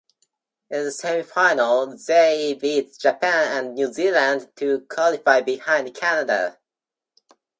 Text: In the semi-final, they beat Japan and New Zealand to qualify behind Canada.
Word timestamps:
In 0.71 0.83
the 0.85 0.91
semi-final, 0.91 1.95
they 1.95 2.55
beat 2.59 2.97
Japan 2.97 3.55
and 3.55 3.75
New 3.75 3.93
Zealand 3.93 4.49
to 4.55 4.79
qualify 4.89 5.41
behind 5.41 5.93
Canada. 5.93 6.57